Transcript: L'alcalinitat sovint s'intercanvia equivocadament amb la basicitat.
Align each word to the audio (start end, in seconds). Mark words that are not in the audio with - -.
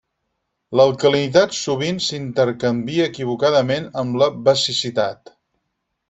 L'alcalinitat 0.79 1.51
sovint 1.57 1.99
s'intercanvia 2.05 3.05
equivocadament 3.11 3.85
amb 4.05 4.17
la 4.23 4.31
basicitat. 4.49 5.35